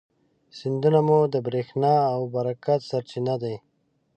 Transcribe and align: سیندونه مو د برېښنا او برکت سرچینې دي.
سیندونه 0.57 0.99
مو 1.07 1.19
د 1.33 1.35
برېښنا 1.47 1.93
او 2.13 2.21
برکت 2.35 2.79
سرچینې 2.89 3.35
دي. 3.43 3.55